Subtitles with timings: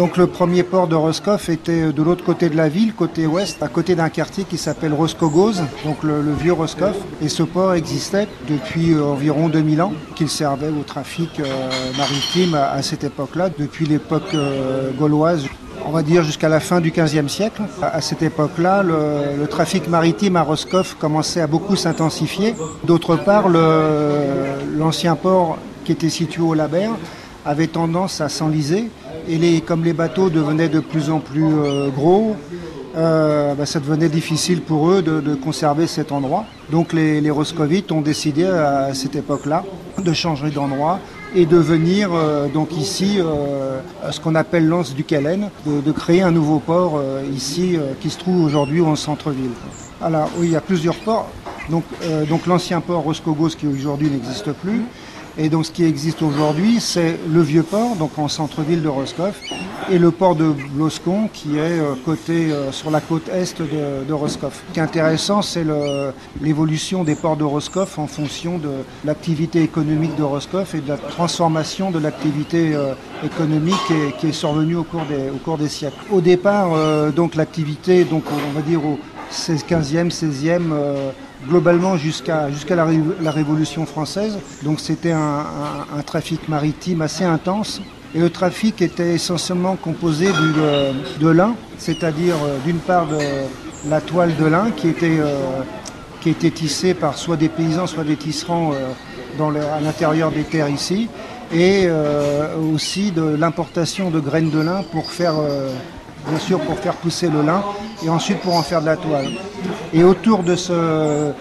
[0.00, 3.62] Donc le premier port de Roscoff était de l'autre côté de la ville, côté ouest,
[3.62, 6.96] à côté d'un quartier qui s'appelle Roscogoz, donc le, vieux Roscoff.
[7.20, 11.44] Et ce port existait depuis euh, environ 2000 ans, qu'il servait au trafic euh,
[11.98, 15.44] maritime à, cette époque-là, depuis l'époque euh, gauloise
[15.84, 17.60] on va dire jusqu'à la fin du XVe siècle.
[17.82, 22.54] À cette époque-là, le, trafic maritime à Roscoff commençait à beaucoup s'intensifier.
[22.84, 26.92] D'autre part, l'ancien port qui était situé au Labert
[27.44, 28.90] avait tendance à s'enliser
[29.28, 32.36] et comme les bateaux devenaient de plus en plus euh, gros,
[32.96, 36.44] euh, bah, ça devenait difficile pour eux de, conserver cet endroit.
[36.70, 39.64] Donc les, Roscovites ont décidé à cette époque-là
[39.98, 40.98] de changer d'endroit
[41.34, 43.18] et de venir euh, donc ici
[44.04, 47.00] à ce qu'on appelle l'Anse du Calène, de, créer un nouveau port
[47.32, 49.52] ici qui se trouve aujourd'hui en centre-ville.
[50.02, 51.28] Alors il y a plusieurs ports.
[51.68, 51.84] Donc,
[52.28, 54.82] donc l'ancien port Roscogos qui aujourd'hui n'existe plus.
[55.42, 59.40] Et donc ce qui existe aujourd'hui, c'est le vieux port, donc en centre-ville de Roscoff,
[59.90, 64.12] et le port de Bloscon qui est euh, côté, euh, sur la côte est de,
[64.12, 64.62] Roscoff.
[64.68, 65.64] Ce qui est intéressant, c'est
[66.42, 68.68] l'évolution des ports de Roscoff en fonction de
[69.06, 72.92] l'activité économique de Roscoff et de la transformation de l'activité euh,
[73.24, 73.76] économique
[74.18, 75.96] qui est survenue au cours des, au cours des siècles.
[76.10, 76.68] Au départ,
[77.12, 78.98] donc l'activité, on va dire au
[79.32, 80.74] 15e, 16e,
[81.48, 84.38] globalement jusqu'à jusqu'à la, Révolution française.
[84.62, 85.44] Donc c'était un,
[86.04, 87.80] trafic maritime assez intense.
[88.14, 90.26] Et le trafic était essentiellement composé
[91.20, 93.18] de, lin, c'est-à-dire euh, d'une part de
[93.88, 95.62] la toile de lin qui était, euh,
[96.20, 98.88] qui était tissée par soit des paysans, soit des tisserands euh,
[99.38, 101.08] dans à l'intérieur des terres ici,
[101.52, 101.88] et
[102.72, 105.34] aussi de l'importation de graines de lin pour faire
[106.28, 107.62] bien sûr pour faire pousser le lin
[108.04, 109.28] et ensuite pour en faire de la toile.
[109.92, 111.32] Et autour de ce,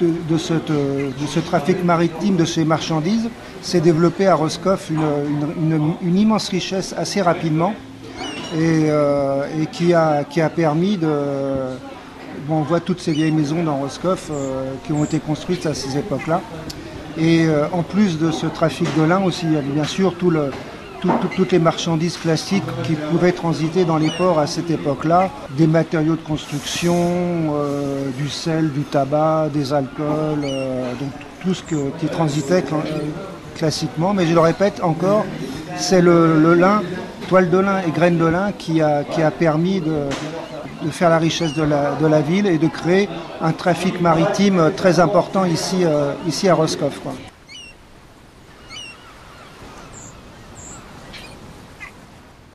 [0.00, 3.28] de, ce trafic maritime, de ces marchandises,
[3.60, 7.74] s'est développée à Roscoff une, immense richesse assez rapidement
[8.54, 11.08] et, euh, qui, a, qui a permis de...
[12.48, 15.74] Bon, on voit toutes ces vieilles maisons dans Roscoff euh, qui ont été construites à
[15.74, 16.40] ces époques-là.
[17.18, 20.14] Et euh, en plus de ce trafic de lin aussi, il y avait bien sûr
[20.14, 20.50] tout le,
[21.34, 26.16] toutes les marchandises classiques qui pouvaient transiter dans les ports à cette époque-là, des matériaux
[26.16, 31.10] de construction, euh, du sel, du tabac, des alcools, euh, donc
[31.42, 32.64] tout ce qui transitait
[33.56, 34.14] classiquement.
[34.14, 35.24] Mais je le répète encore,
[35.76, 36.82] c'est le, lin,
[37.28, 39.02] toile de lin et graines de lin qui a,
[39.36, 43.08] permis de, faire la richesse de la, ville et de créer
[43.40, 47.00] un trafic maritime très important ici, euh, ici à Roscoff.